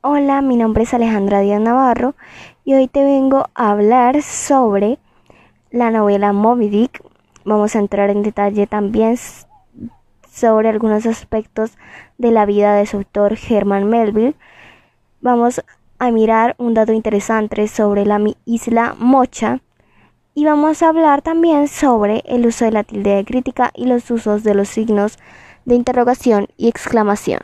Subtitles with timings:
[0.00, 2.14] Hola, mi nombre es Alejandra Díaz Navarro
[2.64, 5.00] y hoy te vengo a hablar sobre
[5.72, 7.02] la novela Moby Dick.
[7.44, 9.16] Vamos a entrar en detalle también
[10.30, 11.76] sobre algunos aspectos
[12.16, 14.36] de la vida de su autor Herman Melville.
[15.20, 15.64] Vamos
[15.98, 19.62] a mirar un dato interesante sobre la isla Mocha
[20.32, 24.08] y vamos a hablar también sobre el uso de la tilde de crítica y los
[24.12, 25.18] usos de los signos
[25.64, 27.40] de interrogación y exclamación.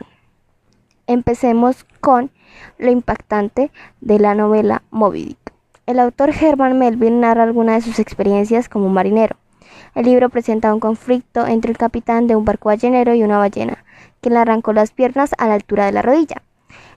[1.05, 2.31] Empecemos con
[2.77, 5.53] lo impactante de la novela Moby Dick.
[5.85, 9.35] El autor Herman Melville narra algunas de sus experiencias como marinero.
[9.93, 13.83] El libro presenta un conflicto entre el capitán de un barco ballenero y una ballena,
[14.21, 16.41] que le arrancó las piernas a la altura de la rodilla.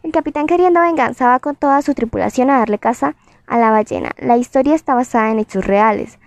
[0.03, 3.15] El capitán queriendo venganza va con toda su tripulación a darle caza
[3.47, 4.11] a la ballena.
[4.19, 6.19] La historia está basada en hechos reales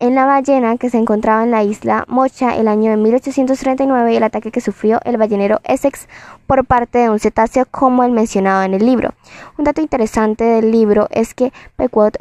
[0.00, 4.16] en la ballena que se encontraba en la isla Mocha el año de 1839 y
[4.16, 6.08] el ataque que sufrió el ballenero Essex
[6.46, 9.14] por parte de un cetáceo como el mencionado en el libro.
[9.56, 12.18] Un dato interesante del libro es que Pequot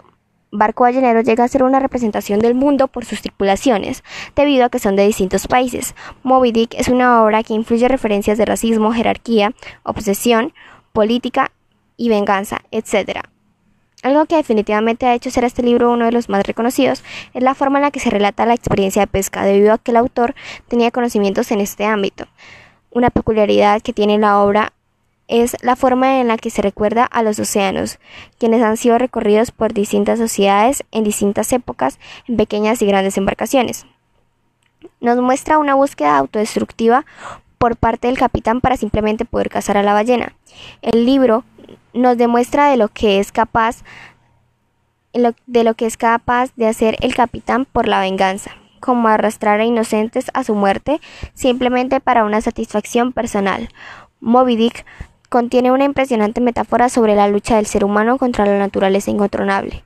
[0.51, 4.03] barco ballenero llega a ser una representación del mundo por sus tripulaciones,
[4.35, 5.95] debido a que son de distintos países.
[6.23, 9.53] Moby Dick es una obra que influye referencias de racismo, jerarquía,
[9.83, 10.53] obsesión,
[10.93, 11.51] política
[11.95, 13.21] y venganza, etc.
[14.03, 17.03] Algo que definitivamente ha hecho ser este libro uno de los más reconocidos
[17.33, 19.89] es la forma en la que se relata la experiencia de pesca, debido a que
[19.89, 20.35] el autor
[20.67, 22.27] tenía conocimientos en este ámbito.
[22.91, 24.73] Una peculiaridad que tiene la obra
[25.27, 27.99] es la forma en la que se recuerda a los océanos,
[28.37, 33.87] quienes han sido recorridos por distintas sociedades en distintas épocas en pequeñas y grandes embarcaciones.
[35.01, 37.05] Nos muestra una búsqueda autodestructiva
[37.57, 40.33] por parte del capitán para simplemente poder cazar a la ballena.
[40.81, 41.43] El libro
[41.97, 43.83] nos demuestra de lo que es capaz
[45.47, 49.65] de lo que es capaz de hacer el capitán por la venganza, como arrastrar a
[49.65, 51.01] inocentes a su muerte
[51.33, 53.69] simplemente para una satisfacción personal.
[54.19, 54.85] Moby Dick
[55.29, 59.83] contiene una impresionante metáfora sobre la lucha del ser humano contra la naturaleza incontrolable.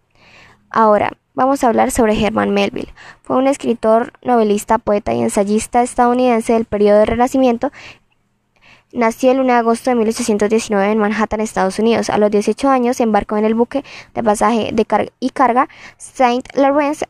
[0.69, 2.93] Ahora, vamos a hablar sobre Herman Melville.
[3.23, 7.71] Fue un escritor, novelista, poeta y ensayista estadounidense del periodo del Renacimiento
[8.93, 12.09] Nació el 1 de agosto de 1819 en Manhattan, Estados Unidos.
[12.09, 16.45] A los 18 años se embarcó en el buque de pasaje de y carga Saint
[16.55, 17.07] Lawrence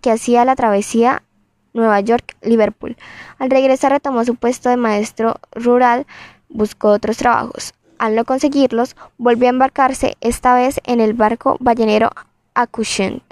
[0.00, 1.24] que hacía la travesía
[1.72, 2.96] Nueva York-Liverpool.
[3.38, 6.06] Al regresar retomó su puesto de maestro rural,
[6.48, 7.74] buscó otros trabajos.
[7.98, 12.10] Al no conseguirlos, volvió a embarcarse, esta vez en el barco ballenero
[12.54, 13.22] Acushnet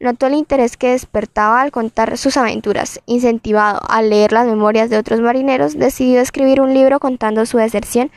[0.00, 3.00] Notó el interés que despertaba al contar sus aventuras.
[3.06, 8.10] Incentivado a leer las memorias de otros marineros, decidió escribir un libro contando su deserción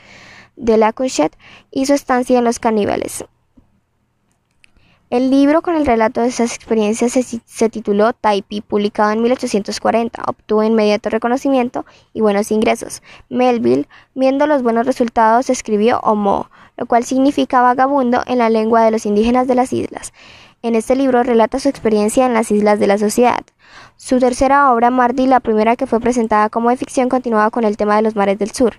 [0.55, 1.35] de la Couchette
[1.71, 3.25] y su estancia en los caníbales.
[5.11, 10.23] El libro con el relato de esas experiencias se, tituló Taipi, publicado en 1840.
[10.25, 13.01] Obtuvo inmediato reconocimiento y buenos ingresos.
[13.27, 18.91] Melville, viendo los buenos resultados, escribió Homo, lo cual significa vagabundo en la lengua de
[18.91, 20.13] los indígenas de las islas.
[20.63, 23.39] En este libro relata su experiencia en las islas de la sociedad.
[23.95, 27.77] Su tercera obra, Mardi, la primera que fue presentada como de ficción, continuaba con el
[27.77, 28.75] tema de los mares del sur,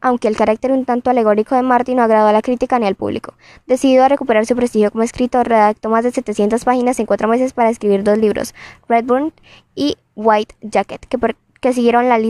[0.00, 2.94] aunque el carácter un tanto alegórico de Marty no agradó a la crítica ni al
[2.94, 3.34] público.
[3.66, 7.52] Decidido a recuperar su prestigio como escritor, redactó más de 700 páginas en cuatro meses
[7.52, 8.54] para escribir dos libros,
[8.88, 9.32] Redburn
[9.74, 11.18] y White Jacket, que,
[11.60, 12.20] que siguieron la,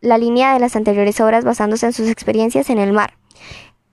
[0.00, 3.12] la línea de las anteriores obras basándose en sus experiencias en el mar.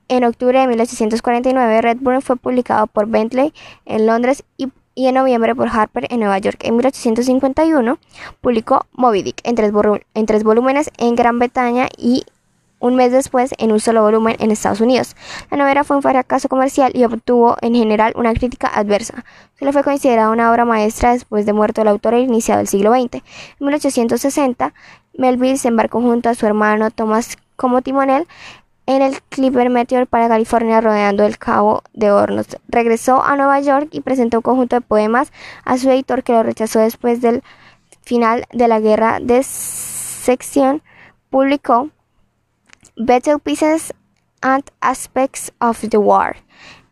[0.10, 3.54] En octubre de 1849, Redburn fue publicado por Bentley
[3.86, 6.60] en Londres y, en noviembre por Harper en Nueva York.
[6.64, 8.00] En 1851
[8.40, 9.74] publicó Moby Dick en tres,
[10.14, 12.24] en tres volúmenes en Gran Bretaña y
[12.80, 15.16] un mes después en un solo volumen en Estados Unidos.
[15.52, 19.26] La novela fue un fracaso comercial y obtuvo en general una crítica adversa.
[19.60, 22.92] Solo fue considerada una obra maestra después de muerto el autor e iniciado el siglo
[22.92, 23.16] XX.
[23.16, 23.24] En
[23.60, 24.74] 1860,
[25.18, 28.28] Melville se embarcó junto a su hermano Thomas como timonel
[28.88, 32.48] en el Clipper Meteor para California rodeando el Cabo de Hornos.
[32.68, 35.32] Regresó a Nueva York y presentó un conjunto de poemas
[35.66, 37.44] a su editor que lo rechazó después del
[38.02, 40.82] final de la guerra de sección.
[41.30, 41.90] Publicó
[42.96, 43.94] Battle Pieces
[44.42, 46.38] and Aspects of the War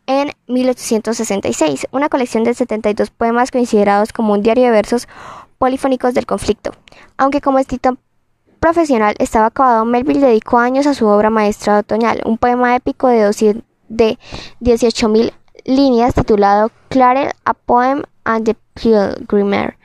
[0.08, 5.08] en 1866, una colección de 72 poemas considerados como un diario de versos
[5.58, 6.72] polifónicos del conflicto.
[7.18, 7.98] Aunque como escritor
[8.66, 13.20] profesional estaba acabado, Melville dedicó años a su obra maestra otoñal, un poema épico de,
[13.90, 14.18] de
[14.60, 15.34] 18.000
[15.66, 19.78] líneas titulado Clarel, a Poem and the Pilgrimer,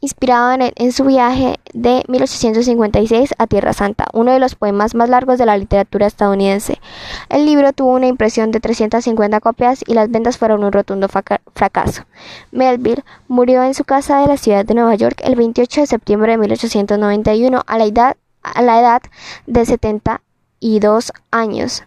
[0.00, 5.38] inspirado en, su viaje de 1856 a Tierra Santa, uno de los poemas más largos
[5.38, 6.80] de la literatura estadounidense.
[7.28, 12.04] El libro tuvo una impresión de 350 copias y las ventas fueron un rotundo fracaso.
[12.52, 16.32] Melville murió en su casa de la ciudad de Nueva York el 28 de septiembre
[16.32, 19.02] de 1891 a la edad, a la edad
[19.46, 21.84] de 72 años.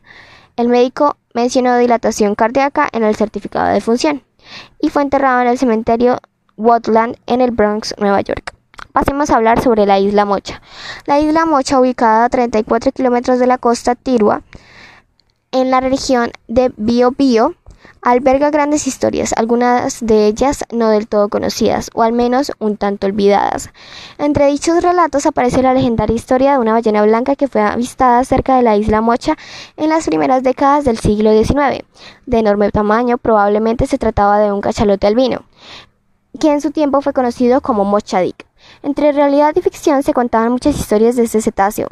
[0.55, 4.23] El médico mencionó dilatación cardíaca en el certificado de función
[4.79, 6.19] y fue enterrado en el cementerio
[6.59, 8.53] Woodland en el Bronx, Nueva York.
[8.91, 10.61] Pasemos a hablar sobre la isla Mocha.
[11.05, 14.43] La isla Mocha, ubicada a 34 kilómetros de la costa Tirua,
[15.51, 17.55] en la región de Biobío,
[18.01, 23.07] alberga grandes historias, algunas de ellas no del todo conocidas, o al menos un tanto
[23.07, 23.69] olvidadas.
[24.17, 28.57] Entre dichos relatos aparece la legendaria historia de una ballena blanca que fue avistada cerca
[28.57, 29.37] de la isla Mocha
[29.77, 31.83] en las primeras décadas del siglo XIX.
[32.25, 35.45] De enorme tamaño, probablemente se trataba de un cachalote albino,
[36.39, 38.45] que en su tiempo fue conocido como Mocha Dick.
[38.83, 41.87] Entre realidad y ficción se contaban muchas historias de este cetáceo,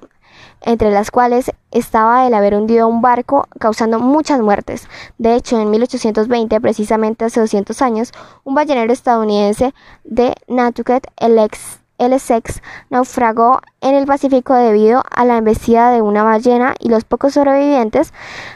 [0.61, 4.87] entre las cuales estaba el haber hundido un barco causando muchas muertes.
[5.17, 8.11] De hecho, en 1820, precisamente hace 200 años,
[8.43, 9.73] un ballenero estadounidense
[10.03, 11.79] de Nantucket, el ex
[12.19, 12.61] Sex
[12.91, 18.13] naufragó en el Pacífico debido a la embestida de una ballena y los pocos sobrevivientes,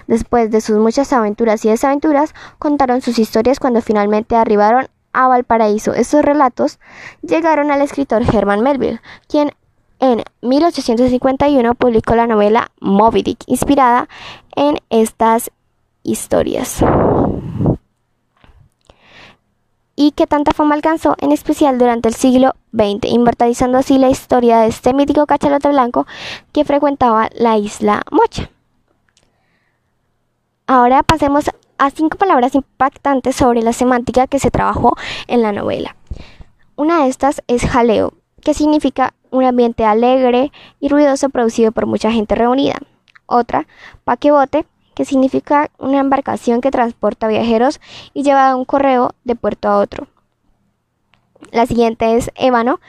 [0.08, 5.94] después de sus muchas aventuras y desaventuras, contaron sus historias cuando finalmente arribaron a Valparaíso.
[5.94, 6.80] Estos relatos
[7.22, 9.52] llegaron al escritor Herman Melville, quien
[10.00, 14.10] en 1851 publicó la novela Moby Dick, inspirada
[14.56, 15.52] en estas
[16.04, 16.84] historias.
[19.96, 24.60] Y que tanta fama alcanzó, en especial durante el siglo XX, inmortalizando así la historia
[24.60, 26.08] de este mítico cachalote blanco
[26.52, 28.50] que frecuentaba la isla Mocha.
[30.66, 34.96] Ahora pasemos a cinco palabras impactantes sobre la semántica que se trabajó
[35.26, 35.96] en la novela.
[36.76, 42.12] Una de estas es jaleo, que significa un ambiente alegre y ruidoso producido por mucha
[42.12, 42.78] gente reunida.
[43.26, 43.66] Otra,
[44.04, 47.82] paquebote, que significa una embarcación que transporta viajeros
[48.14, 50.08] y lleva un correo de puerto a otro.
[51.52, 52.80] La siguiente es ébano,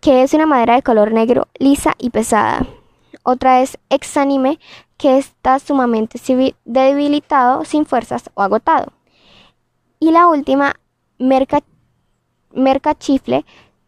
[0.00, 2.66] que es una madera de color negro, lisa y pesada.
[3.22, 4.58] Otra es exánime,
[5.00, 6.20] que está sumamente
[6.66, 8.92] debilitado, sin fuerzas o agotado.
[9.98, 10.74] Y la última,
[11.18, 11.62] merca,
[12.52, 13.46] mercachifle,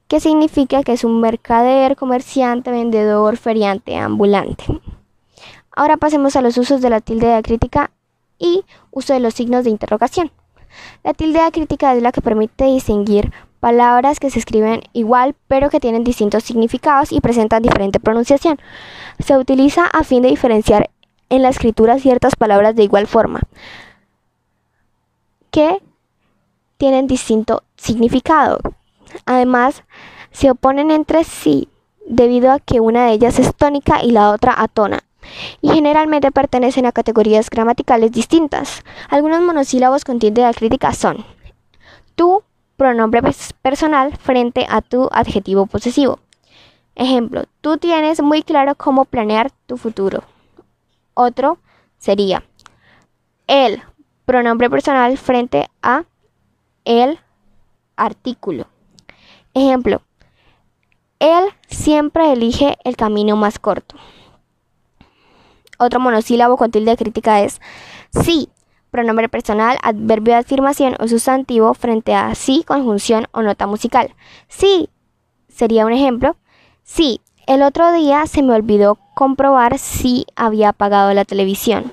[0.08, 4.64] que significa que es un mercader, comerciante, vendedor, feriante, ambulante.
[5.70, 7.90] Ahora pasemos a los usos de la tilde diacrítica
[8.38, 10.32] y uso de los signos de interrogación.
[11.04, 15.78] La tilde diacrítica es la que permite distinguir palabras que se escriben igual pero que
[15.78, 18.58] tienen distintos significados y presentan diferente pronunciación.
[19.18, 20.90] Se utiliza a fin de diferenciar
[21.32, 23.40] en la escritura ciertas palabras de igual forma
[25.50, 25.78] que
[26.76, 28.58] tienen distinto significado.
[29.24, 29.82] Además,
[30.30, 31.68] se oponen entre sí
[32.06, 35.04] debido a que una de ellas es tónica y la otra atona,
[35.62, 38.82] y generalmente pertenecen a categorías gramaticales distintas.
[39.08, 41.24] Algunos monosílabos con tilde crítica son
[42.14, 42.42] tu
[42.76, 43.22] pronombre
[43.62, 46.18] personal frente a tu adjetivo posesivo.
[46.94, 50.24] Ejemplo, tú tienes muy claro cómo planear tu futuro.
[51.14, 51.58] Otro
[51.98, 52.42] sería
[53.46, 53.82] el
[54.24, 56.04] pronombre personal frente a
[56.84, 57.18] el
[57.96, 58.66] artículo.
[59.54, 60.02] Ejemplo,
[61.18, 63.96] él siempre elige el camino más corto.
[65.78, 67.60] Otro monosílabo con tilde crítica es
[68.10, 68.48] sí,
[68.90, 74.14] pronombre personal, adverbio de afirmación o sustantivo frente a sí, conjunción o nota musical.
[74.48, 74.88] Sí
[75.48, 76.36] sería un ejemplo.
[76.82, 81.92] Sí, el otro día se me olvidó comprobar si había apagado la televisión.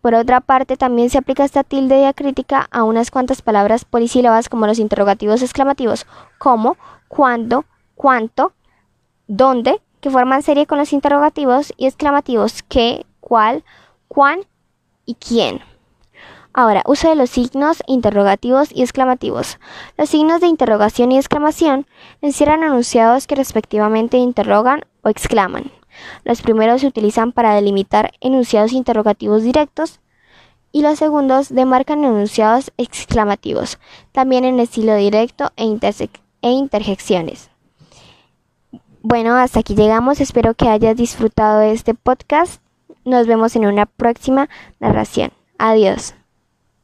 [0.00, 4.66] Por otra parte, también se aplica esta tilde diacrítica a unas cuantas palabras polisílabas como
[4.66, 6.06] los interrogativos exclamativos
[6.38, 6.76] como,
[7.08, 7.64] cuándo,
[7.96, 8.52] cuánto,
[9.26, 13.64] dónde, que forman serie con los interrogativos y exclamativos qué, cuál,
[14.06, 14.40] cuán
[15.04, 15.60] y quién.
[16.58, 19.60] Ahora, uso de los signos interrogativos y exclamativos.
[19.96, 21.86] Los signos de interrogación y exclamación
[22.20, 25.70] encierran enunciados que respectivamente interrogan o exclaman.
[26.24, 30.00] Los primeros se utilizan para delimitar enunciados interrogativos directos
[30.72, 33.78] y los segundos demarcan enunciados exclamativos,
[34.10, 35.78] también en estilo directo e,
[36.42, 37.50] e interjecciones.
[39.00, 40.20] Bueno, hasta aquí llegamos.
[40.20, 42.60] Espero que hayas disfrutado de este podcast.
[43.04, 44.48] Nos vemos en una próxima
[44.80, 45.30] narración.
[45.56, 46.17] Adiós.